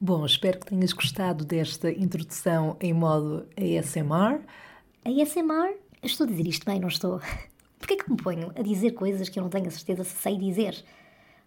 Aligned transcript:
Bom, 0.00 0.24
espero 0.24 0.60
que 0.60 0.66
tenhas 0.66 0.92
gostado 0.92 1.44
desta 1.44 1.90
introdução 1.90 2.76
em 2.80 2.92
modo 2.92 3.48
ASMR. 3.56 4.40
ASMR? 5.04 5.76
Estou 6.02 6.24
a 6.24 6.30
dizer 6.30 6.46
isto 6.46 6.64
bem, 6.64 6.78
não 6.78 6.86
estou? 6.86 7.20
Porquê 7.78 7.96
que 7.96 8.08
me 8.08 8.16
ponho 8.16 8.52
a 8.54 8.62
dizer 8.62 8.92
coisas 8.92 9.28
que 9.28 9.38
eu 9.38 9.42
não 9.42 9.50
tenho 9.50 9.66
a 9.66 9.70
certeza 9.70 10.04
se 10.04 10.16
sei 10.16 10.38
dizer? 10.38 10.84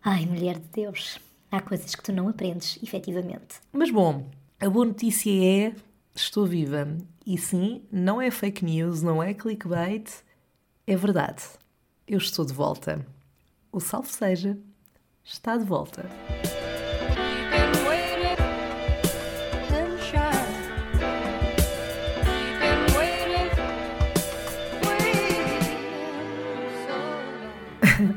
Ai, 0.03 0.25
mulher 0.25 0.59
de 0.59 0.67
Deus, 0.67 1.17
há 1.49 1.61
coisas 1.61 1.95
que 1.95 2.03
tu 2.03 2.11
não 2.11 2.27
aprendes, 2.27 2.77
efetivamente. 2.83 3.61
Mas 3.71 3.89
bom, 3.89 4.25
a 4.59 4.69
boa 4.69 4.85
notícia 4.85 5.31
é: 5.31 5.73
estou 6.13 6.45
viva. 6.45 6.97
E 7.25 7.37
sim, 7.37 7.83
não 7.91 8.21
é 8.21 8.29
fake 8.29 8.65
news, 8.65 9.01
não 9.01 9.23
é 9.23 9.33
clickbait, 9.33 10.11
é 10.85 10.95
verdade. 10.95 11.43
Eu 12.05 12.17
estou 12.17 12.43
de 12.43 12.51
volta. 12.51 13.05
O 13.73 13.79
salve 13.79 14.09
seja, 14.09 14.57
está 15.23 15.55
de 15.55 15.63
volta. 15.63 16.05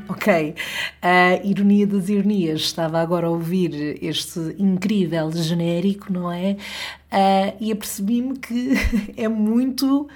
Ok, 0.09 0.55
a 1.01 1.35
ironia 1.45 1.85
das 1.85 2.09
ironias, 2.09 2.61
estava 2.61 2.99
agora 2.99 3.27
a 3.27 3.29
ouvir 3.29 4.03
este 4.03 4.55
incrível 4.57 5.31
genérico, 5.31 6.11
não 6.11 6.31
é? 6.31 6.57
Uh, 7.11 7.55
e 7.61 7.71
apercebi-me 7.71 8.39
que 8.39 8.73
é 9.15 9.27
muito 9.29 10.09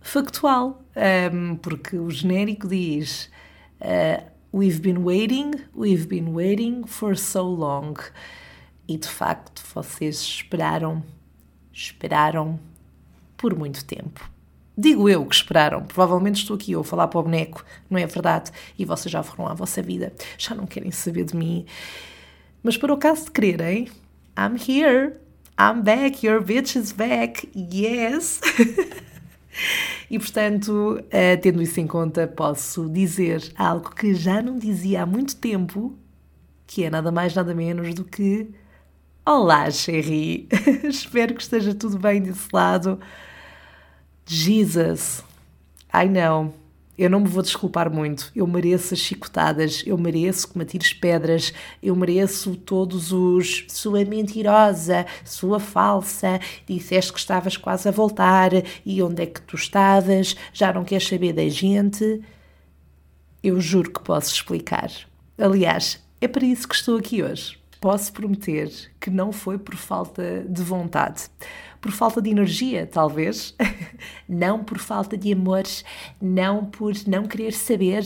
factual, 0.00 0.80
um, 1.34 1.56
porque 1.56 1.98
o 1.98 2.08
genérico 2.08 2.68
diz: 2.68 3.28
uh, 3.80 4.29
We've 4.52 4.80
been 4.80 5.04
waiting, 5.04 5.54
we've 5.72 6.08
been 6.08 6.34
waiting 6.34 6.84
for 6.84 7.16
so 7.16 7.42
long. 7.42 7.94
E 8.88 8.96
de 8.96 9.06
facto, 9.06 9.62
vocês 9.72 10.20
esperaram, 10.20 11.04
esperaram 11.72 12.58
por 13.36 13.56
muito 13.56 13.84
tempo. 13.84 14.28
Digo 14.76 15.08
eu 15.08 15.24
que 15.24 15.36
esperaram. 15.36 15.84
Provavelmente 15.84 16.38
estou 16.38 16.56
aqui 16.56 16.72
eu 16.72 16.80
a 16.80 16.84
falar 16.84 17.06
para 17.06 17.20
o 17.20 17.22
boneco, 17.22 17.64
não 17.88 17.96
é 17.96 18.06
verdade? 18.06 18.50
E 18.76 18.84
vocês 18.84 19.12
já 19.12 19.22
foram 19.22 19.48
à 19.48 19.54
vossa 19.54 19.80
vida, 19.80 20.12
já 20.36 20.52
não 20.52 20.66
querem 20.66 20.90
saber 20.90 21.26
de 21.26 21.36
mim. 21.36 21.64
Mas 22.60 22.76
para 22.76 22.92
o 22.92 22.96
caso 22.96 23.26
de 23.26 23.30
quererem, 23.30 23.88
I'm 24.36 24.56
here. 24.56 25.14
I'm 25.60 25.82
back. 25.82 26.26
Your 26.26 26.42
bitch 26.42 26.74
is 26.74 26.90
back. 26.90 27.48
Yes. 27.54 28.40
e 30.10 30.18
portanto, 30.18 30.98
uh, 30.98 31.40
tendo 31.40 31.62
isso 31.62 31.78
em 31.80 31.86
conta, 31.86 32.26
posso 32.26 32.88
dizer 32.90 33.52
algo 33.56 33.94
que 33.94 34.12
já 34.14 34.42
não 34.42 34.58
dizia 34.58 35.04
há 35.04 35.06
muito 35.06 35.36
tempo, 35.36 35.96
que 36.66 36.84
é 36.84 36.90
nada 36.90 37.12
mais, 37.12 37.34
nada 37.34 37.54
menos 37.54 37.94
do 37.94 38.04
que 38.04 38.50
Olá, 39.24 39.70
Sherry! 39.70 40.48
Espero 40.82 41.34
que 41.34 41.42
esteja 41.42 41.74
tudo 41.74 41.98
bem 41.98 42.20
desse 42.20 42.48
lado. 42.52 42.98
Jesus, 44.26 45.22
I 45.94 46.08
know. 46.08 46.52
Eu 47.00 47.08
não 47.08 47.20
me 47.20 47.28
vou 47.28 47.42
desculpar 47.42 47.90
muito. 47.90 48.30
Eu 48.36 48.46
mereço 48.46 48.92
as 48.92 49.00
chicotadas, 49.00 49.82
eu 49.86 49.96
mereço 49.96 50.46
que 50.46 50.58
me 50.58 50.64
atires 50.64 50.92
pedras, 50.92 51.50
eu 51.82 51.96
mereço 51.96 52.54
todos 52.56 53.10
os 53.10 53.64
sua 53.70 54.04
mentirosa, 54.04 55.06
sua 55.24 55.58
falsa, 55.58 56.38
disseste 56.66 57.10
que 57.10 57.18
estavas 57.18 57.56
quase 57.56 57.88
a 57.88 57.90
voltar 57.90 58.50
e 58.84 59.02
onde 59.02 59.22
é 59.22 59.26
que 59.26 59.40
tu 59.40 59.56
estavas, 59.56 60.36
já 60.52 60.74
não 60.74 60.84
queres 60.84 61.08
saber 61.08 61.32
da 61.32 61.48
gente. 61.48 62.20
Eu 63.42 63.58
juro 63.62 63.90
que 63.90 64.02
posso 64.02 64.34
explicar. 64.34 64.90
Aliás, 65.38 66.04
é 66.20 66.28
para 66.28 66.44
isso 66.44 66.68
que 66.68 66.74
estou 66.74 66.98
aqui 66.98 67.22
hoje. 67.22 67.58
Posso 67.80 68.12
prometer 68.12 68.70
que 69.00 69.08
não 69.08 69.32
foi 69.32 69.56
por 69.56 69.74
falta 69.74 70.44
de 70.46 70.62
vontade 70.62 71.30
por 71.80 71.92
falta 71.92 72.20
de 72.20 72.30
energia, 72.30 72.86
talvez, 72.86 73.54
não 74.28 74.62
por 74.62 74.78
falta 74.78 75.16
de 75.16 75.32
amor, 75.32 75.64
não 76.20 76.66
por 76.66 76.92
não 77.06 77.26
querer 77.26 77.52
saber, 77.52 78.04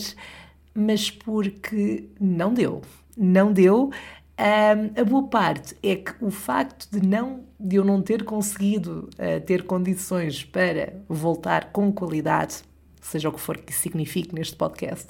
mas 0.73 1.11
porque 1.11 2.09
não 2.19 2.53
deu. 2.53 2.81
Não 3.17 3.51
deu. 3.51 3.91
Um, 4.37 5.01
a 5.01 5.03
boa 5.05 5.27
parte 5.27 5.75
é 5.81 5.95
que 5.95 6.13
o 6.19 6.29
facto 6.29 6.89
de, 6.91 7.05
não, 7.05 7.45
de 7.57 7.77
eu 7.77 7.85
não 7.85 8.01
ter 8.01 8.23
conseguido 8.23 9.09
uh, 9.13 9.39
ter 9.45 9.63
condições 9.63 10.43
para 10.43 10.93
voltar 11.07 11.71
com 11.71 11.91
qualidade, 11.91 12.61
seja 13.01 13.29
o 13.29 13.31
que 13.31 13.39
for 13.39 13.57
que 13.57 13.71
isso 13.71 13.81
signifique 13.81 14.35
neste 14.35 14.55
podcast, 14.55 15.07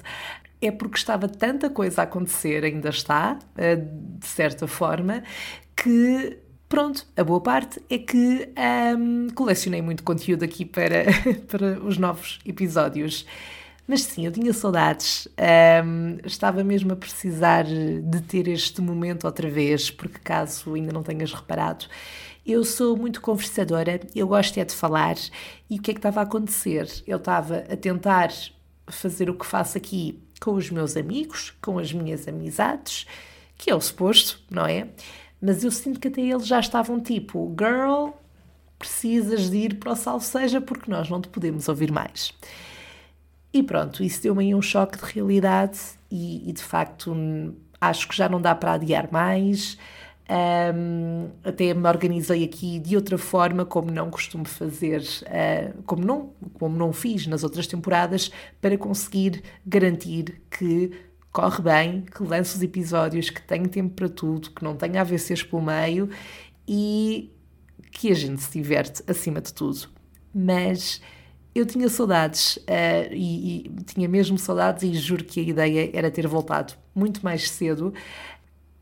é 0.60 0.70
porque 0.70 0.96
estava 0.96 1.28
tanta 1.28 1.68
coisa 1.68 2.02
a 2.02 2.04
acontecer, 2.04 2.64
ainda 2.64 2.88
está, 2.88 3.36
uh, 3.36 4.18
de 4.18 4.26
certa 4.26 4.68
forma, 4.68 5.24
que 5.74 6.38
Pronto, 6.68 7.06
a 7.16 7.22
boa 7.22 7.40
parte 7.40 7.80
é 7.88 7.96
que 7.96 8.48
um, 8.98 9.28
colecionei 9.30 9.80
muito 9.80 10.02
conteúdo 10.02 10.44
aqui 10.44 10.64
para, 10.64 11.04
para 11.46 11.80
os 11.80 11.96
novos 11.96 12.40
episódios. 12.44 13.24
Mas 13.86 14.02
sim, 14.02 14.26
eu 14.26 14.32
tinha 14.32 14.52
saudades, 14.52 15.28
um, 15.84 16.18
estava 16.24 16.64
mesmo 16.64 16.92
a 16.92 16.96
precisar 16.96 17.64
de 17.64 18.20
ter 18.22 18.48
este 18.48 18.80
momento 18.80 19.26
outra 19.26 19.48
vez, 19.48 19.92
porque 19.92 20.18
caso 20.18 20.74
ainda 20.74 20.92
não 20.92 21.04
tenhas 21.04 21.32
reparado, 21.32 21.86
eu 22.44 22.64
sou 22.64 22.96
muito 22.96 23.20
conversadora, 23.20 24.00
eu 24.12 24.26
gosto 24.26 24.58
é 24.58 24.64
de 24.64 24.74
falar, 24.74 25.14
e 25.70 25.78
o 25.78 25.82
que 25.82 25.92
é 25.92 25.94
que 25.94 25.98
estava 25.98 26.18
a 26.18 26.24
acontecer? 26.24 26.88
Eu 27.06 27.18
estava 27.18 27.58
a 27.58 27.76
tentar 27.76 28.30
fazer 28.88 29.30
o 29.30 29.34
que 29.34 29.46
faço 29.46 29.78
aqui 29.78 30.20
com 30.40 30.54
os 30.54 30.68
meus 30.68 30.96
amigos, 30.96 31.54
com 31.62 31.78
as 31.78 31.92
minhas 31.92 32.26
amizades, 32.26 33.06
que 33.56 33.70
é 33.70 33.74
o 33.74 33.80
suposto, 33.80 34.40
não 34.50 34.66
é? 34.66 34.88
Mas 35.40 35.62
eu 35.62 35.70
sinto 35.70 36.00
que 36.00 36.08
até 36.08 36.20
eles 36.20 36.46
já 36.46 36.60
estavam 36.60 37.00
tipo, 37.00 37.54
girl, 37.58 38.10
precisas 38.78 39.50
de 39.50 39.56
ir 39.56 39.74
para 39.78 39.92
o 39.92 39.96
salve 39.96 40.24
seja 40.24 40.60
porque 40.60 40.90
nós 40.90 41.08
não 41.08 41.20
te 41.20 41.28
podemos 41.28 41.68
ouvir 41.68 41.92
mais. 41.92 42.32
E 43.52 43.62
pronto, 43.62 44.02
isso 44.02 44.22
deu-me 44.22 44.54
um 44.54 44.62
choque 44.62 44.98
de 44.98 45.04
realidade 45.12 45.78
e, 46.10 46.48
e, 46.48 46.52
de 46.52 46.62
facto 46.62 47.14
acho 47.80 48.08
que 48.08 48.16
já 48.16 48.28
não 48.28 48.40
dá 48.40 48.54
para 48.54 48.72
adiar 48.72 49.08
mais. 49.10 49.78
Um, 50.28 51.28
até 51.44 51.72
me 51.72 51.88
organizei 51.88 52.42
aqui 52.42 52.80
de 52.80 52.96
outra 52.96 53.16
forma, 53.16 53.64
como 53.64 53.92
não 53.92 54.10
costumo 54.10 54.44
fazer, 54.44 55.00
uh, 55.00 55.82
como, 55.84 56.04
não, 56.04 56.30
como 56.54 56.76
não 56.76 56.92
fiz 56.92 57.26
nas 57.28 57.44
outras 57.44 57.66
temporadas, 57.66 58.30
para 58.60 58.76
conseguir 58.76 59.42
garantir 59.64 60.42
que 60.50 60.90
corre 61.36 61.60
bem, 61.62 62.00
que 62.00 62.22
lance 62.22 62.56
os 62.56 62.62
episódios, 62.62 63.28
que 63.28 63.42
tenha 63.42 63.68
tempo 63.68 63.94
para 63.94 64.08
tudo, 64.08 64.50
que 64.52 64.64
não 64.64 64.74
tenha 64.74 65.02
AVCs 65.02 65.42
pelo 65.42 65.60
meio 65.60 66.08
e 66.66 67.30
que 67.92 68.10
a 68.10 68.14
gente 68.14 68.40
se 68.40 68.58
diverte 68.58 69.02
acima 69.06 69.42
de 69.42 69.52
tudo. 69.52 69.86
Mas 70.34 70.98
eu 71.54 71.66
tinha 71.66 71.90
saudades 71.90 72.56
uh, 72.56 73.12
e, 73.12 73.66
e, 73.66 73.84
tinha 73.84 74.08
mesmo 74.08 74.38
saudades 74.38 74.82
e 74.82 74.94
juro 74.94 75.24
que 75.24 75.38
a 75.40 75.42
ideia 75.42 75.90
era 75.92 76.10
ter 76.10 76.26
voltado 76.26 76.72
muito 76.94 77.22
mais 77.22 77.50
cedo. 77.50 77.92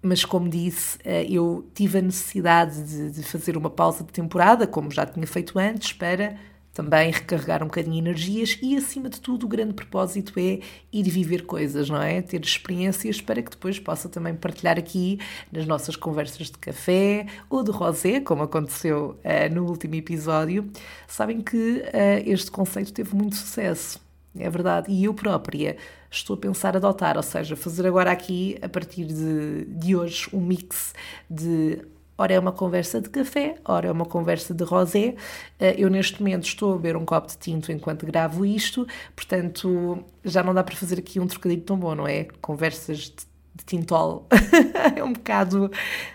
Mas, 0.00 0.24
como 0.24 0.48
disse, 0.48 0.98
uh, 0.98 1.26
eu 1.28 1.68
tive 1.74 1.98
a 1.98 2.02
necessidade 2.02 2.84
de, 2.84 3.10
de 3.10 3.22
fazer 3.24 3.56
uma 3.56 3.70
pausa 3.70 4.04
de 4.04 4.12
temporada, 4.12 4.64
como 4.64 4.92
já 4.92 5.04
tinha 5.04 5.26
feito 5.26 5.58
antes, 5.58 5.92
para 5.92 6.36
também 6.74 7.12
recarregar 7.12 7.62
um 7.62 7.66
bocadinho 7.66 7.98
energias 7.98 8.58
e, 8.60 8.76
acima 8.76 9.08
de 9.08 9.20
tudo, 9.20 9.46
o 9.46 9.48
grande 9.48 9.72
propósito 9.72 10.32
é 10.36 10.58
ir 10.92 11.08
viver 11.08 11.46
coisas, 11.46 11.88
não 11.88 12.02
é? 12.02 12.20
Ter 12.20 12.42
experiências 12.42 13.20
para 13.20 13.40
que 13.40 13.52
depois 13.52 13.78
possa 13.78 14.08
também 14.08 14.34
partilhar 14.34 14.76
aqui 14.76 15.20
nas 15.52 15.66
nossas 15.66 15.94
conversas 15.94 16.48
de 16.48 16.58
café 16.58 17.26
ou 17.48 17.62
de 17.62 17.70
rosé, 17.70 18.18
como 18.20 18.42
aconteceu 18.42 19.16
uh, 19.24 19.54
no 19.54 19.66
último 19.66 19.94
episódio. 19.94 20.68
Sabem 21.06 21.40
que 21.40 21.56
uh, 21.56 22.22
este 22.26 22.50
conceito 22.50 22.92
teve 22.92 23.14
muito 23.14 23.36
sucesso. 23.36 24.02
É 24.36 24.50
verdade, 24.50 24.90
e 24.90 25.04
eu 25.04 25.14
própria 25.14 25.76
estou 26.10 26.34
a 26.34 26.36
pensar 26.36 26.76
adotar, 26.76 27.16
ou 27.16 27.22
seja, 27.22 27.54
fazer 27.54 27.86
agora 27.86 28.10
aqui, 28.10 28.58
a 28.60 28.68
partir 28.68 29.04
de, 29.04 29.64
de 29.66 29.94
hoje, 29.94 30.28
um 30.32 30.40
mix 30.40 30.92
de 31.30 31.82
Ora 32.16 32.32
é 32.32 32.38
uma 32.38 32.52
conversa 32.52 33.00
de 33.00 33.10
café, 33.10 33.56
ora 33.64 33.88
é 33.88 33.92
uma 33.92 34.06
conversa 34.06 34.54
de 34.54 34.62
rosé. 34.64 35.16
Eh, 35.58 35.74
eu 35.78 35.90
neste 35.90 36.22
momento 36.22 36.44
estou 36.44 36.74
a 36.74 36.76
beber 36.76 36.96
um 36.96 37.04
copo 37.04 37.28
de 37.28 37.38
tinto 37.38 37.72
enquanto 37.72 38.06
gravo 38.06 38.46
isto, 38.46 38.86
portanto 39.16 40.04
já 40.24 40.42
não 40.42 40.54
dá 40.54 40.62
para 40.62 40.76
fazer 40.76 40.98
aqui 40.98 41.18
um 41.18 41.26
trocadilho 41.26 41.62
tão 41.62 41.76
bom, 41.76 41.94
não 41.94 42.06
é? 42.06 42.24
Conversas 42.40 42.98
de, 42.98 43.16
de 43.54 43.64
tintol 43.64 44.28
é 44.96 45.02
um 45.02 45.12
bocado, 45.12 45.70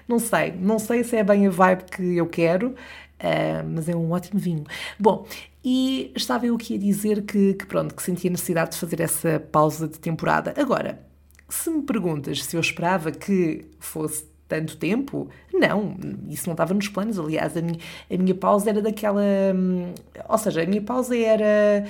não 0.07 0.19
sei, 0.19 0.51
não 0.53 0.79
sei 0.79 1.03
se 1.03 1.17
é 1.17 1.23
bem 1.23 1.47
a 1.47 1.49
vibe 1.49 1.83
que 1.85 2.17
eu 2.17 2.27
quero, 2.27 2.75
Uh, 3.19 3.67
mas 3.75 3.89
é 3.89 3.95
um 3.95 4.11
ótimo 4.11 4.39
vinho. 4.39 4.63
Bom, 4.97 5.27
e 5.63 6.11
estava 6.15 6.45
eu 6.45 6.55
aqui 6.55 6.75
a 6.75 6.77
dizer 6.77 7.23
que, 7.23 7.53
que, 7.53 7.65
pronto, 7.65 7.93
que 7.93 8.01
sentia 8.01 8.29
necessidade 8.29 8.71
de 8.71 8.77
fazer 8.77 9.01
essa 9.01 9.39
pausa 9.51 9.89
de 9.89 9.99
temporada. 9.99 10.53
Agora, 10.55 11.01
se 11.49 11.69
me 11.69 11.81
perguntas 11.83 12.45
se 12.45 12.55
eu 12.55 12.61
esperava 12.61 13.11
que 13.11 13.65
fosse 13.79 14.28
tanto 14.49 14.75
tempo. 14.75 15.29
Não, 15.53 15.95
isso 16.27 16.47
não 16.47 16.53
estava 16.53 16.73
nos 16.73 16.89
planos. 16.89 17.17
Aliás, 17.17 17.55
a 17.55 17.61
minha, 17.61 17.79
a 18.11 18.17
minha 18.17 18.35
pausa 18.35 18.69
era 18.71 18.81
daquela. 18.81 19.21
Hum, 19.55 19.93
ou 20.27 20.37
seja, 20.37 20.63
a 20.63 20.65
minha 20.65 20.81
pausa 20.81 21.15
era 21.15 21.85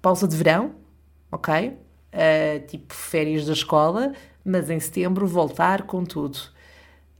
pausa 0.00 0.26
de 0.26 0.36
verão, 0.36 0.72
ok? 1.30 1.68
Uh, 1.68 2.66
tipo 2.68 2.94
férias 2.94 3.44
da 3.44 3.52
escola, 3.52 4.12
mas 4.44 4.70
em 4.70 4.78
setembro 4.78 5.26
voltar 5.26 5.82
com 5.82 6.04
tudo. 6.04 6.38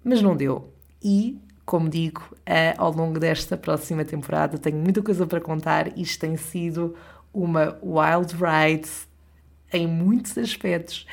Mas 0.02 0.22
não 0.22 0.36
deu. 0.36 0.72
E, 1.02 1.38
como 1.66 1.88
digo, 1.88 2.22
uh, 2.32 2.74
ao 2.78 2.92
longo 2.92 3.18
desta 3.18 3.56
próxima 3.56 4.04
temporada 4.04 4.56
tenho 4.56 4.78
muita 4.78 5.02
coisa 5.02 5.26
para 5.26 5.40
contar. 5.40 5.98
Isto 5.98 6.20
tem 6.20 6.36
sido 6.36 6.94
uma 7.32 7.76
wild 7.82 8.34
ride 8.36 8.88
em 9.72 9.88
muitos 9.88 10.38
aspectos. 10.38 11.06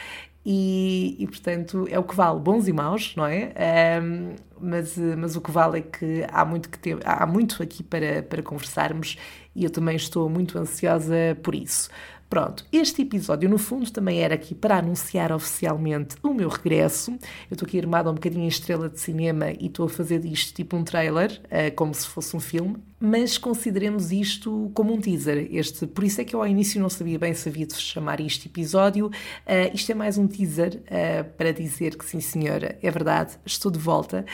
E, 0.44 1.16
e, 1.20 1.28
portanto 1.28 1.88
é 1.90 2.00
o 2.00 2.04
que 2.04 2.16
vale, 2.16 2.40
bons 2.40 2.68
e 2.68 2.74
maus, 2.74 3.16
não 3.16 3.26
é? 3.28 3.54
Um, 4.02 4.36
mas, 4.60 4.98
mas 4.98 5.36
o 5.36 5.42
que 5.42 5.52
vale 5.52 5.80
é 5.80 5.82
que 5.82 6.26
há 6.32 6.44
muito, 6.44 6.70
que 6.70 6.80
ter, 6.80 6.98
há 7.06 7.28
muito 7.28 7.62
aqui 7.62 7.84
para, 7.84 8.24
para 8.24 8.42
conversarmos 8.42 9.18
e 9.56 9.64
eu 9.64 9.70
também 9.70 9.96
estou 9.96 10.30
muito 10.30 10.58
ansiosa 10.58 11.38
por 11.44 11.54
isso. 11.54 11.90
Pronto, 12.32 12.66
este 12.72 13.02
episódio 13.02 13.50
no 13.50 13.58
fundo 13.58 13.92
também 13.92 14.22
era 14.22 14.36
aqui 14.36 14.56
para 14.56 14.78
anunciar 14.78 15.34
oficialmente 15.34 16.16
o 16.24 16.34
meu 16.34 16.48
regresso. 16.48 17.12
Eu 17.12 17.56
estou 17.56 17.68
aqui 17.68 17.78
armada 17.78 18.10
um 18.10 18.14
bocadinho 18.14 18.46
em 18.46 18.48
estrela 18.48 18.88
de 18.88 19.02
cinema 19.02 19.52
e 19.60 19.66
estou 19.66 19.86
a 19.88 19.90
fazer 19.90 20.20
disto 20.20 20.56
tipo 20.56 20.78
um 20.78 20.84
trailer, 20.86 21.42
uh, 21.48 21.76
como 21.76 21.94
se 21.94 22.08
fosse 22.08 22.34
um 22.34 22.40
filme, 22.40 22.78
mas 22.98 23.38
consideremos 23.38 24.14
isto 24.14 24.72
como 24.74 24.94
um 24.94 25.02
teaser. 25.02 25.50
Este, 25.52 25.86
por 25.86 26.06
isso 26.06 26.22
é 26.22 26.24
que 26.24 26.34
eu 26.34 26.42
ao 26.42 26.48
início 26.48 26.80
não 26.80 26.90
sabia 26.90 27.20
bem 27.20 27.34
se 27.34 27.50
havia 27.50 27.66
de 27.66 27.76
chamar 27.76 28.22
isto 28.22 28.46
episódio. 28.46 29.08
Uh, 29.08 29.74
isto 29.74 29.92
é 29.92 29.96
mais 29.96 30.18
um 30.18 30.26
teaser 30.26 30.82
uh, 30.86 31.30
para 31.36 31.52
dizer 31.52 31.98
que 31.98 32.06
sim, 32.06 32.22
senhora, 32.22 32.78
é 32.82 32.90
verdade, 32.90 33.34
estou 33.46 33.70
de 33.70 33.80
volta. 33.80 34.26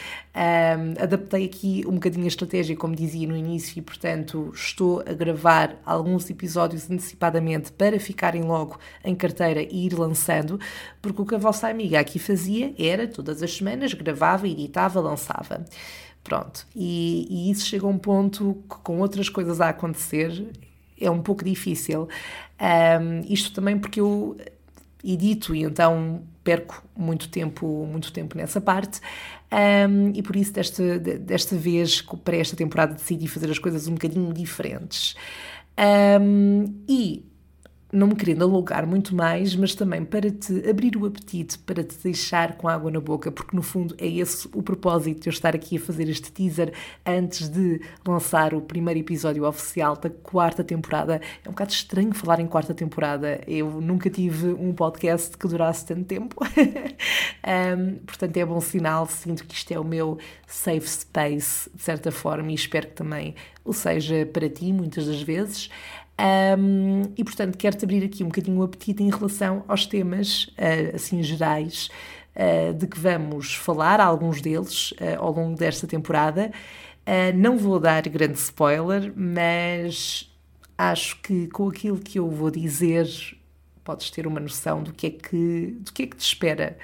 adaptei 1.01 1.45
aqui 1.45 1.83
um 1.87 1.93
bocadinho 1.93 2.25
a 2.25 2.27
estratégia, 2.27 2.75
como 2.75 2.95
dizia 2.95 3.27
no 3.27 3.35
início, 3.35 3.79
e 3.79 3.81
portanto 3.81 4.51
estou 4.53 4.99
a 4.99 5.13
gravar 5.13 5.81
alguns 5.83 6.29
episódios 6.29 6.91
antecipadamente 6.91 7.71
para 7.71 7.86
para 7.87 7.99
ficarem 7.99 8.43
logo 8.43 8.77
em 9.03 9.15
carteira 9.15 9.61
e 9.61 9.85
ir 9.85 9.93
lançando, 9.93 10.59
porque 11.01 11.21
o 11.21 11.25
que 11.25 11.35
a 11.35 11.37
vossa 11.37 11.67
amiga 11.67 11.99
aqui 11.99 12.19
fazia 12.19 12.73
era 12.77 13.07
todas 13.07 13.41
as 13.41 13.55
semanas 13.55 13.93
gravava, 13.93 14.47
editava, 14.47 14.99
lançava. 14.99 15.65
Pronto, 16.23 16.67
e, 16.75 17.25
e 17.29 17.51
isso 17.51 17.65
chega 17.65 17.85
a 17.85 17.89
um 17.89 17.97
ponto 17.97 18.61
que 18.69 18.75
com 18.83 18.99
outras 18.99 19.29
coisas 19.29 19.61
a 19.61 19.69
acontecer 19.69 20.51
é 20.99 21.09
um 21.09 21.21
pouco 21.21 21.43
difícil. 21.45 22.09
Um, 22.59 23.21
isto 23.31 23.53
também 23.53 23.79
porque 23.79 24.01
eu 24.01 24.35
edito 25.03 25.55
e 25.55 25.63
então 25.63 26.23
perco 26.43 26.83
muito 26.95 27.29
tempo, 27.29 27.87
muito 27.89 28.11
tempo 28.11 28.37
nessa 28.37 28.59
parte. 28.59 28.99
Um, 29.49 30.11
e 30.13 30.21
por 30.21 30.35
isso 30.35 30.51
desta, 30.51 30.99
desta 30.99 31.55
vez, 31.55 32.01
para 32.01 32.35
esta 32.35 32.55
temporada, 32.57 32.95
decidi 32.95 33.27
fazer 33.29 33.49
as 33.49 33.59
coisas 33.59 33.87
um 33.87 33.93
bocadinho 33.93 34.33
diferentes. 34.33 35.15
Um, 36.19 36.73
e 36.89 37.23
não 37.97 38.07
me 38.07 38.15
querendo 38.15 38.43
alugar 38.43 38.85
muito 38.85 39.15
mais, 39.15 39.55
mas 39.55 39.73
também 39.75 40.05
para 40.05 40.29
te 40.29 40.69
abrir 40.69 40.95
o 40.95 41.05
apetite, 41.05 41.57
para 41.59 41.83
te 41.83 41.97
deixar 42.03 42.55
com 42.57 42.67
água 42.67 42.91
na 42.91 42.99
boca, 42.99 43.31
porque 43.31 43.55
no 43.55 43.61
fundo 43.61 43.95
é 43.97 44.07
esse 44.07 44.47
o 44.53 44.61
propósito 44.61 45.21
de 45.21 45.29
eu 45.29 45.31
estar 45.31 45.55
aqui 45.55 45.77
a 45.77 45.79
fazer 45.79 46.07
este 46.07 46.31
teaser 46.31 46.73
antes 47.05 47.49
de 47.49 47.81
lançar 48.07 48.53
o 48.53 48.61
primeiro 48.61 48.99
episódio 48.99 49.45
oficial 49.45 49.95
da 49.95 50.09
quarta 50.09 50.63
temporada. 50.63 51.19
É 51.43 51.49
um 51.49 51.51
bocado 51.51 51.71
estranho 51.71 52.13
falar 52.13 52.39
em 52.39 52.47
quarta 52.47 52.73
temporada, 52.73 53.41
eu 53.47 53.81
nunca 53.81 54.09
tive 54.09 54.47
um 54.47 54.73
podcast 54.73 55.37
que 55.37 55.47
durasse 55.47 55.85
tanto 55.85 56.05
tempo, 56.05 56.35
um, 57.75 57.95
portanto 58.05 58.37
é 58.37 58.45
bom 58.45 58.61
sinal, 58.61 59.07
sinto 59.07 59.45
que 59.45 59.55
isto 59.55 59.71
é 59.71 59.79
o 59.79 59.83
meu 59.83 60.17
safe 60.45 60.87
space, 60.87 61.69
de 61.73 61.81
certa 61.81 62.11
forma, 62.11 62.51
e 62.51 62.55
espero 62.55 62.87
que 62.87 62.93
também 62.93 63.35
o 63.67 63.73
seja 63.73 64.25
para 64.25 64.49
ti, 64.49 64.71
muitas 64.71 65.05
das 65.05 65.21
vezes. 65.21 65.69
Um, 66.19 67.03
e, 67.15 67.23
portanto, 67.23 67.57
quero-te 67.57 67.85
abrir 67.85 68.03
aqui 68.03 68.23
um 68.23 68.27
bocadinho 68.27 68.59
o 68.59 68.63
apetite 68.63 69.03
em 69.03 69.09
relação 69.09 69.63
aos 69.67 69.85
temas, 69.85 70.45
uh, 70.45 70.95
assim, 70.95 71.21
gerais, 71.21 71.89
uh, 72.35 72.73
de 72.73 72.87
que 72.87 72.99
vamos 72.99 73.53
falar, 73.53 73.99
alguns 73.99 74.41
deles, 74.41 74.91
uh, 74.93 75.19
ao 75.19 75.31
longo 75.31 75.55
desta 75.55 75.85
temporada. 75.85 76.51
não 77.35 77.57
vou 77.57 77.79
dar 77.79 78.01
grande 78.09 78.37
spoiler, 78.37 79.13
mas 79.15 80.29
acho 80.77 81.21
que 81.21 81.47
com 81.47 81.69
aquilo 81.69 81.99
que 81.99 82.19
eu 82.19 82.29
vou 82.29 82.51
dizer 82.51 83.07
podes 83.83 84.11
ter 84.11 84.27
uma 84.27 84.39
noção 84.39 84.83
do 84.83 84.91
que 84.91 85.07
é 85.07 85.09
que, 85.11 85.77
do 85.79 85.93
que, 85.93 86.03
é 86.03 86.07
que 86.07 86.17
te 86.17 86.25
espera 86.25 86.77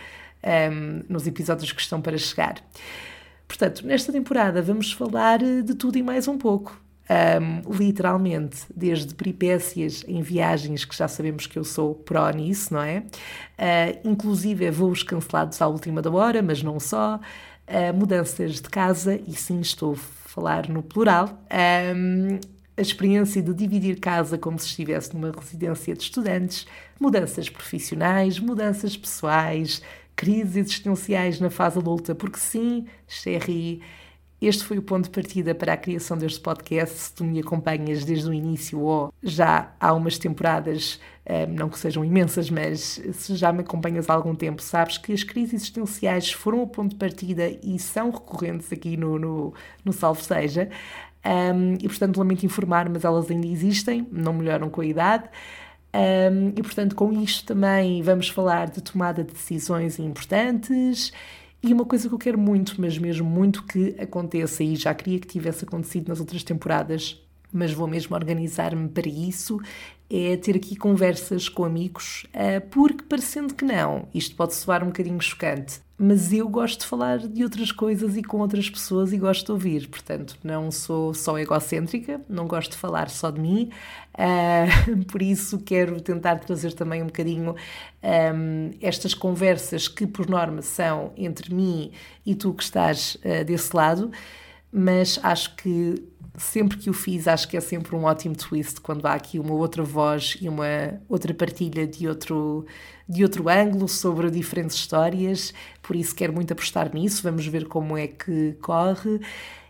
um, 0.71 1.03
nos 1.09 1.27
episódios 1.27 1.71
que 1.73 1.81
estão 1.81 2.01
para 2.01 2.17
chegar. 2.17 2.63
Portanto, 3.45 3.85
nesta 3.85 4.11
temporada 4.11 4.61
vamos 4.61 4.93
falar 4.93 5.39
de 5.39 5.75
tudo 5.75 5.97
e 5.97 6.03
mais 6.03 6.29
um 6.29 6.37
pouco 6.37 6.81
um, 7.13 7.73
literalmente, 7.73 8.61
desde 8.75 9.13
peripécias 9.13 10.03
em 10.07 10.21
viagens, 10.21 10.85
que 10.85 10.95
já 10.95 11.07
sabemos 11.07 11.45
que 11.47 11.57
eu 11.57 11.63
sou 11.63 11.95
pró 11.95 12.29
nisso, 12.29 12.73
não 12.73 12.81
é? 12.81 12.99
Uh, 13.57 14.09
inclusive 14.09 14.69
voos 14.71 15.03
cancelados 15.03 15.61
à 15.61 15.67
última 15.67 16.01
da 16.01 16.11
hora, 16.11 16.41
mas 16.41 16.63
não 16.63 16.79
só. 16.79 17.19
Uh, 17.67 17.93
mudanças 17.95 18.55
de 18.55 18.69
casa, 18.69 19.19
e 19.27 19.33
sim, 19.33 19.59
estou 19.61 19.93
a 19.93 19.95
falar 19.95 20.67
no 20.67 20.81
plural. 20.81 21.41
Um, 21.95 22.39
a 22.75 22.81
experiência 22.81 23.41
de 23.41 23.53
dividir 23.53 23.99
casa 23.99 24.37
como 24.37 24.57
se 24.57 24.67
estivesse 24.67 25.13
numa 25.13 25.31
residência 25.31 25.93
de 25.93 26.03
estudantes, 26.03 26.65
mudanças 26.99 27.49
profissionais, 27.49 28.39
mudanças 28.39 28.97
pessoais, 28.97 29.81
crises 30.15 30.55
existenciais 30.55 31.39
na 31.39 31.49
fase 31.49 31.77
adulta, 31.77 32.15
porque 32.15 32.39
sim, 32.39 32.85
Cherry 33.07 33.81
este 34.47 34.63
foi 34.63 34.77
o 34.77 34.81
ponto 34.81 35.05
de 35.05 35.09
partida 35.09 35.55
para 35.55 35.73
a 35.73 35.77
criação 35.77 36.17
deste 36.17 36.39
podcast. 36.39 36.97
Se 36.97 37.13
tu 37.13 37.23
me 37.23 37.39
acompanhas 37.39 38.03
desde 38.03 38.29
o 38.29 38.33
início 38.33 38.79
ou 38.79 39.13
já 39.21 39.73
há 39.79 39.93
umas 39.93 40.17
temporadas, 40.17 40.99
eh, 41.25 41.45
não 41.45 41.69
que 41.69 41.79
sejam 41.79 42.03
imensas, 42.03 42.49
mas 42.49 43.01
se 43.13 43.35
já 43.35 43.53
me 43.53 43.61
acompanhas 43.61 44.09
há 44.09 44.13
algum 44.13 44.35
tempo, 44.35 44.61
sabes 44.61 44.97
que 44.97 45.13
as 45.13 45.23
crises 45.23 45.53
existenciais 45.53 46.31
foram 46.31 46.61
o 46.61 46.67
ponto 46.67 46.91
de 46.91 46.97
partida 46.97 47.49
e 47.63 47.79
são 47.79 48.11
recorrentes 48.11 48.71
aqui 48.71 48.97
no, 48.97 49.17
no, 49.17 49.53
no 49.83 49.93
Salve 49.93 50.23
Seja. 50.23 50.69
Um, 51.25 51.75
e 51.75 51.87
portanto, 51.87 52.17
lamento 52.17 52.45
informar, 52.45 52.89
mas 52.89 53.05
elas 53.05 53.31
ainda 53.31 53.47
existem, 53.47 54.05
não 54.11 54.33
melhoram 54.33 54.69
com 54.69 54.81
a 54.81 54.85
idade. 54.85 55.29
Um, 55.93 56.49
e 56.49 56.61
portanto, 56.63 56.95
com 56.95 57.11
isto 57.13 57.45
também 57.45 58.01
vamos 58.01 58.27
falar 58.27 58.69
de 58.69 58.81
tomada 58.81 59.23
de 59.23 59.31
decisões 59.31 59.99
importantes 59.99 61.13
e 61.63 61.73
uma 61.73 61.85
coisa 61.85 62.09
que 62.09 62.13
eu 62.13 62.19
quero 62.19 62.37
muito, 62.37 62.79
mas 62.79 62.97
mesmo 62.97 63.27
muito 63.29 63.63
que 63.63 63.95
aconteça, 63.97 64.63
e 64.63 64.75
já 64.75 64.93
queria 64.93 65.19
que 65.19 65.27
tivesse 65.27 65.63
acontecido 65.63 66.09
nas 66.09 66.19
outras 66.19 66.43
temporadas, 66.43 67.21
mas 67.53 67.71
vou 67.71 67.87
mesmo 67.87 68.15
organizar-me 68.15 68.89
para 68.89 69.07
isso, 69.07 69.59
é 70.15 70.37
ter 70.37 70.55
aqui 70.55 70.75
conversas 70.75 71.49
com 71.49 71.65
amigos, 71.65 72.27
eh, 72.33 72.59
porque 72.59 73.03
parecendo 73.03 73.55
que 73.55 73.65
não, 73.65 74.07
isto 74.13 74.35
pode 74.35 74.53
soar 74.53 74.83
um 74.83 74.87
bocadinho 74.87 75.19
chocante, 75.19 75.81
mas 75.97 76.31
eu 76.31 76.47
gosto 76.47 76.81
de 76.81 76.85
falar 76.85 77.17
de 77.17 77.43
outras 77.43 77.71
coisas 77.71 78.15
e 78.15 78.21
com 78.21 78.37
outras 78.37 78.69
pessoas 78.69 79.11
e 79.11 79.17
gosto 79.17 79.47
de 79.47 79.51
ouvir, 79.53 79.87
portanto, 79.87 80.37
não 80.43 80.69
sou 80.69 81.15
só 81.15 81.39
egocêntrica, 81.39 82.21
não 82.29 82.45
gosto 82.45 82.73
de 82.73 82.77
falar 82.77 83.09
só 83.09 83.31
de 83.31 83.41
mim, 83.41 83.71
uh, 84.13 85.03
por 85.11 85.23
isso 85.23 85.57
quero 85.57 85.99
tentar 85.99 86.35
trazer 86.35 86.73
também 86.73 87.01
um 87.01 87.07
bocadinho 87.07 87.55
ehm, 88.03 88.69
estas 88.81 89.15
conversas 89.15 89.87
que, 89.87 90.05
por 90.05 90.29
norma, 90.29 90.61
são 90.61 91.11
entre 91.17 91.51
mim 91.51 91.91
e 92.23 92.35
tu 92.35 92.53
que 92.53 92.61
estás 92.61 93.17
desse 93.47 93.75
lado, 93.75 94.11
mas 94.71 95.19
acho 95.23 95.55
que 95.55 96.12
sempre 96.37 96.77
que 96.77 96.89
o 96.89 96.93
fiz, 96.93 97.27
acho 97.27 97.47
que 97.47 97.55
é 97.55 97.61
sempre 97.61 97.95
um 97.95 98.03
ótimo 98.03 98.35
twist 98.35 98.81
quando 98.81 99.05
há 99.05 99.13
aqui 99.13 99.39
uma 99.39 99.53
outra 99.53 99.83
voz 99.83 100.37
e 100.41 100.49
uma 100.49 100.99
outra 101.07 101.33
partilha 101.33 101.85
de 101.85 102.07
outro, 102.07 102.65
de 103.07 103.23
outro 103.23 103.49
ângulo 103.49 103.87
sobre 103.87 104.31
diferentes 104.31 104.75
histórias. 104.75 105.53
Por 105.81 105.95
isso, 105.95 106.15
quero 106.15 106.33
muito 106.33 106.51
apostar 106.51 106.93
nisso. 106.93 107.21
Vamos 107.23 107.45
ver 107.45 107.67
como 107.67 107.97
é 107.97 108.07
que 108.07 108.53
corre. 108.61 109.19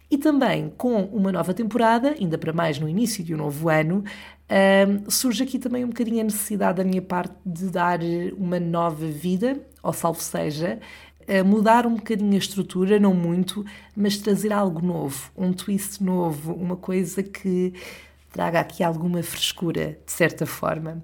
E 0.09 0.17
também 0.17 0.71
com 0.77 1.05
uma 1.05 1.31
nova 1.31 1.53
temporada, 1.53 2.15
ainda 2.19 2.37
para 2.37 2.53
mais 2.53 2.79
no 2.79 2.87
início 2.87 3.23
de 3.23 3.33
um 3.33 3.37
novo 3.37 3.67
ano, 3.67 4.03
um, 4.53 5.09
surge 5.09 5.41
aqui 5.43 5.57
também 5.57 5.83
um 5.83 5.87
bocadinho 5.87 6.21
a 6.21 6.23
necessidade 6.23 6.77
da 6.77 6.83
minha 6.83 7.01
parte 7.01 7.33
de 7.43 7.65
dar 7.71 7.99
uma 8.37 8.59
nova 8.59 9.07
vida, 9.07 9.59
ou 9.81 9.91
salvo 9.91 10.21
seja, 10.21 10.79
mudar 11.45 11.85
um 11.85 11.95
bocadinho 11.95 12.33
a 12.33 12.37
estrutura, 12.37 12.99
não 12.99 13.13
muito, 13.13 13.65
mas 13.95 14.17
trazer 14.17 14.51
algo 14.51 14.85
novo, 14.85 15.31
um 15.37 15.53
twist 15.53 16.03
novo, 16.03 16.53
uma 16.53 16.75
coisa 16.75 17.21
que 17.23 17.73
traga 18.31 18.59
aqui 18.59 18.83
alguma 18.83 19.21
frescura, 19.21 19.97
de 20.05 20.11
certa 20.11 20.45
forma. 20.45 21.03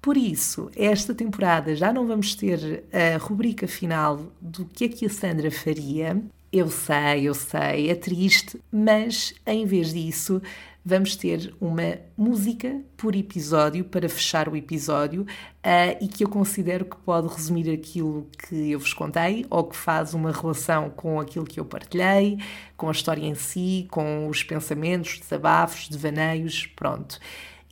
Por 0.00 0.16
isso, 0.16 0.70
esta 0.74 1.14
temporada 1.14 1.76
já 1.76 1.92
não 1.92 2.06
vamos 2.06 2.34
ter 2.34 2.84
a 2.92 3.18
rubrica 3.18 3.68
final 3.68 4.32
do 4.40 4.64
que 4.64 4.84
é 4.84 4.88
que 4.88 5.06
a 5.06 5.10
Sandra 5.10 5.50
faria. 5.50 6.20
Eu 6.52 6.68
sei, 6.68 7.28
eu 7.28 7.32
sei, 7.32 7.88
é 7.88 7.94
triste, 7.94 8.60
mas 8.70 9.34
em 9.46 9.64
vez 9.64 9.94
disso, 9.94 10.42
vamos 10.84 11.16
ter 11.16 11.54
uma 11.58 11.98
música 12.14 12.82
por 12.94 13.16
episódio 13.16 13.86
para 13.86 14.06
fechar 14.06 14.50
o 14.50 14.54
episódio 14.54 15.22
uh, 15.22 15.96
e 15.98 16.06
que 16.06 16.22
eu 16.22 16.28
considero 16.28 16.84
que 16.84 16.96
pode 16.96 17.28
resumir 17.28 17.72
aquilo 17.72 18.28
que 18.36 18.70
eu 18.70 18.78
vos 18.78 18.92
contei 18.92 19.46
ou 19.48 19.64
que 19.64 19.76
faz 19.76 20.12
uma 20.12 20.30
relação 20.30 20.90
com 20.90 21.18
aquilo 21.18 21.46
que 21.46 21.58
eu 21.58 21.64
partilhei, 21.64 22.36
com 22.76 22.88
a 22.88 22.92
história 22.92 23.24
em 23.24 23.34
si, 23.34 23.86
com 23.90 24.28
os 24.28 24.42
pensamentos, 24.42 25.20
desabafos, 25.20 25.88
devaneios, 25.88 26.66
pronto. 26.66 27.18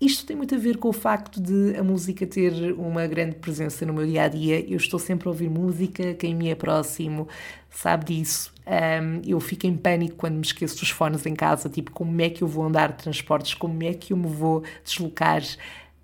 Isto 0.00 0.24
tem 0.24 0.34
muito 0.34 0.54
a 0.54 0.58
ver 0.58 0.78
com 0.78 0.88
o 0.88 0.92
facto 0.94 1.38
de 1.38 1.76
a 1.76 1.82
música 1.82 2.26
ter 2.26 2.72
uma 2.72 3.06
grande 3.06 3.36
presença 3.36 3.84
no 3.84 3.92
meu 3.92 4.06
dia 4.06 4.22
a 4.22 4.28
dia. 4.28 4.58
Eu 4.66 4.78
estou 4.78 4.98
sempre 4.98 5.28
a 5.28 5.30
ouvir 5.30 5.50
música, 5.50 6.14
quem 6.14 6.34
me 6.34 6.48
é 6.48 6.54
próximo 6.54 7.28
sabe 7.68 8.06
disso. 8.06 8.52
Um, 8.66 9.20
eu 9.26 9.38
fico 9.40 9.66
em 9.66 9.76
pânico 9.76 10.16
quando 10.16 10.36
me 10.36 10.42
esqueço 10.42 10.78
dos 10.78 10.90
fones 10.90 11.26
em 11.26 11.34
casa, 11.34 11.68
tipo, 11.68 11.90
como 11.90 12.20
é 12.20 12.30
que 12.30 12.42
eu 12.42 12.48
vou 12.48 12.64
andar 12.64 12.92
de 12.92 13.02
transportes, 13.02 13.54
como 13.54 13.82
é 13.82 13.92
que 13.92 14.12
eu 14.12 14.16
me 14.16 14.26
vou 14.26 14.62
deslocar 14.82 15.42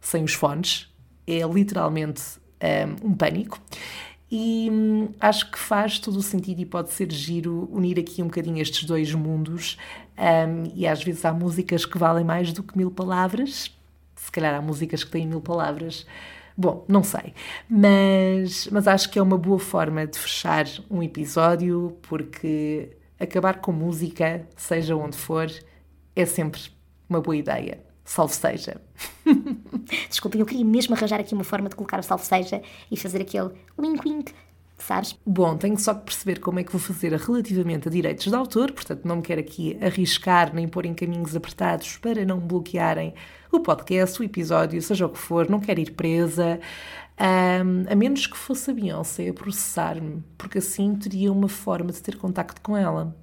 sem 0.00 0.24
os 0.24 0.34
fones. 0.34 0.88
É 1.26 1.40
literalmente 1.46 2.22
um, 3.02 3.08
um 3.08 3.14
pânico. 3.14 3.58
E 4.30 4.68
hum, 4.70 5.08
acho 5.20 5.50
que 5.50 5.58
faz 5.58 5.98
todo 5.98 6.16
o 6.16 6.22
sentido 6.22 6.60
e 6.60 6.66
pode 6.66 6.90
ser 6.90 7.10
giro 7.12 7.68
unir 7.72 7.98
aqui 7.98 8.22
um 8.22 8.26
bocadinho 8.26 8.60
estes 8.60 8.84
dois 8.84 9.14
mundos. 9.14 9.78
Um, 10.18 10.70
e 10.74 10.86
às 10.86 11.02
vezes 11.02 11.24
há 11.24 11.32
músicas 11.32 11.84
que 11.84 11.96
valem 11.96 12.24
mais 12.24 12.52
do 12.52 12.62
que 12.62 12.76
mil 12.76 12.90
palavras, 12.90 13.70
se 14.16 14.32
calhar 14.32 14.54
há 14.54 14.62
músicas 14.62 15.04
que 15.04 15.10
têm 15.10 15.26
mil 15.26 15.40
palavras. 15.40 16.06
Bom, 16.56 16.84
não 16.88 17.02
sei. 17.02 17.34
Mas, 17.68 18.66
mas 18.72 18.88
acho 18.88 19.10
que 19.10 19.18
é 19.18 19.22
uma 19.22 19.36
boa 19.36 19.58
forma 19.58 20.06
de 20.06 20.18
fechar 20.18 20.64
um 20.90 21.02
episódio, 21.02 21.96
porque 22.02 22.96
acabar 23.20 23.60
com 23.60 23.72
música, 23.72 24.46
seja 24.56 24.96
onde 24.96 25.16
for, 25.16 25.50
é 26.14 26.24
sempre 26.24 26.60
uma 27.08 27.20
boa 27.20 27.36
ideia. 27.36 27.84
Salve 28.04 28.34
seja. 28.34 28.80
Desculpem, 30.08 30.40
eu 30.40 30.46
queria 30.46 30.64
mesmo 30.64 30.94
arranjar 30.94 31.20
aqui 31.20 31.34
uma 31.34 31.44
forma 31.44 31.68
de 31.68 31.76
colocar 31.76 31.98
o 31.98 32.02
salve 32.02 32.24
seja 32.24 32.62
e 32.90 32.96
fazer 32.96 33.20
aquele 33.20 33.50
wink 33.78 34.08
wink 34.08 34.32
sabes? 34.78 35.18
Bom, 35.26 35.56
tenho 35.56 35.78
só 35.78 35.94
que 35.94 36.04
perceber 36.04 36.40
como 36.40 36.58
é 36.58 36.64
que 36.64 36.72
vou 36.72 36.80
fazer 36.80 37.12
relativamente 37.12 37.88
a 37.88 37.90
direitos 37.90 38.26
de 38.26 38.34
autor, 38.34 38.72
portanto 38.72 39.04
não 39.04 39.16
me 39.16 39.22
quero 39.22 39.40
aqui 39.40 39.78
arriscar 39.80 40.54
nem 40.54 40.68
pôr 40.68 40.86
em 40.86 40.94
caminhos 40.94 41.34
apertados 41.34 41.96
para 41.96 42.24
não 42.24 42.38
bloquearem 42.38 43.14
o 43.50 43.60
podcast, 43.60 44.20
o 44.20 44.24
episódio, 44.24 44.80
seja 44.82 45.06
o 45.06 45.08
que 45.08 45.18
for, 45.18 45.48
não 45.48 45.60
quero 45.60 45.80
ir 45.80 45.92
presa. 45.92 46.60
Um, 47.18 47.90
a 47.90 47.94
menos 47.94 48.26
que 48.26 48.36
fosse 48.36 48.70
a 48.70 48.74
Beyoncé 48.74 49.28
a 49.28 49.32
processar-me, 49.32 50.22
porque 50.36 50.58
assim 50.58 50.94
teria 50.94 51.32
uma 51.32 51.48
forma 51.48 51.90
de 51.90 52.02
ter 52.02 52.16
contacto 52.16 52.60
com 52.60 52.76
ela. 52.76 53.16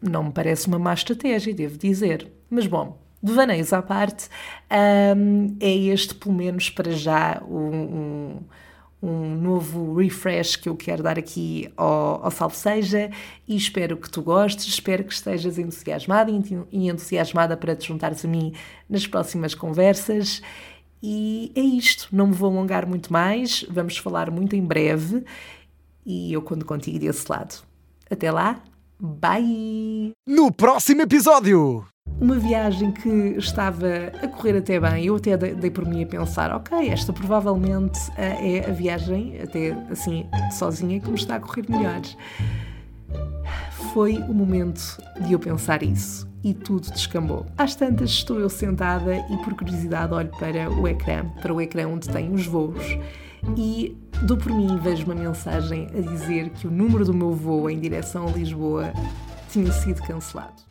Não 0.00 0.24
me 0.24 0.32
parece 0.32 0.66
uma 0.66 0.78
má 0.78 0.92
estratégia, 0.92 1.54
devo 1.54 1.78
dizer. 1.78 2.28
Mas 2.50 2.66
bom, 2.66 3.00
devaneios 3.22 3.72
à 3.72 3.80
parte, 3.80 4.28
um, 5.16 5.56
é 5.60 5.72
este, 5.72 6.14
pelo 6.16 6.34
menos 6.34 6.68
para 6.68 6.90
já, 6.90 7.40
um, 7.48 7.70
um 7.70 8.40
um 9.02 9.34
novo 9.34 9.94
refresh 9.96 10.54
que 10.54 10.68
eu 10.68 10.76
quero 10.76 11.02
dar 11.02 11.18
aqui 11.18 11.68
ao, 11.76 12.24
ao 12.24 12.30
Salve 12.30 12.56
Seja 12.56 13.10
e 13.48 13.56
espero 13.56 13.96
que 13.96 14.08
tu 14.08 14.22
gostes, 14.22 14.66
espero 14.66 15.02
que 15.02 15.12
estejas 15.12 15.58
entusiasmada 15.58 16.30
e 16.70 16.88
entusiasmada 16.88 17.56
para 17.56 17.74
te 17.74 17.88
juntares 17.88 18.24
a 18.24 18.28
mim 18.28 18.54
nas 18.88 19.06
próximas 19.06 19.54
conversas. 19.54 20.40
E 21.02 21.50
é 21.56 21.60
isto, 21.60 22.08
não 22.12 22.28
me 22.28 22.32
vou 22.32 22.50
alongar 22.50 22.86
muito 22.86 23.12
mais, 23.12 23.66
vamos 23.68 23.96
falar 23.96 24.30
muito 24.30 24.54
em 24.54 24.64
breve 24.64 25.24
e 26.06 26.32
eu 26.32 26.40
conto 26.40 26.64
contigo 26.64 27.00
desse 27.00 27.28
lado. 27.28 27.60
Até 28.08 28.30
lá, 28.30 28.62
bye! 29.00 30.12
No 30.24 30.52
próximo 30.52 31.02
episódio! 31.02 31.91
Uma 32.22 32.38
viagem 32.38 32.92
que 32.92 33.08
estava 33.36 34.12
a 34.22 34.28
correr 34.28 34.56
até 34.58 34.78
bem, 34.78 35.06
eu 35.06 35.16
até 35.16 35.36
dei 35.36 35.72
por 35.72 35.84
mim 35.84 36.04
a 36.04 36.06
pensar, 36.06 36.54
ok, 36.54 36.88
esta 36.88 37.12
provavelmente 37.12 37.98
eh, 38.16 38.60
é 38.60 38.70
a 38.70 38.72
viagem, 38.72 39.40
até 39.42 39.72
assim, 39.90 40.24
sozinha, 40.52 41.00
que 41.00 41.08
me 41.08 41.16
está 41.16 41.34
a 41.34 41.40
correr 41.40 41.64
melhor. 41.68 42.00
Foi 43.92 44.18
o 44.18 44.32
momento 44.32 45.02
de 45.26 45.32
eu 45.32 45.38
pensar 45.40 45.82
isso 45.82 46.28
e 46.44 46.54
tudo 46.54 46.92
descambou. 46.92 47.44
Às 47.58 47.74
tantas 47.74 48.10
estou 48.10 48.38
eu 48.38 48.48
sentada 48.48 49.16
e 49.16 49.36
por 49.38 49.54
curiosidade 49.54 50.14
olho 50.14 50.30
para 50.38 50.70
o 50.70 50.86
ecrã, 50.86 51.24
para 51.42 51.52
o 51.52 51.60
ecrã 51.60 51.88
onde 51.88 52.08
tem 52.08 52.32
os 52.32 52.46
voos 52.46 52.84
e 53.56 53.98
dou 54.22 54.36
por 54.36 54.52
mim 54.52 54.76
e 54.76 54.78
vejo 54.78 55.06
uma 55.06 55.16
mensagem 55.16 55.88
a 55.92 56.00
dizer 56.00 56.50
que 56.50 56.68
o 56.68 56.70
número 56.70 57.04
do 57.04 57.12
meu 57.12 57.32
voo 57.32 57.68
em 57.68 57.80
direção 57.80 58.28
a 58.28 58.30
Lisboa 58.30 58.92
tinha 59.50 59.72
sido 59.72 60.00
cancelado. 60.02 60.62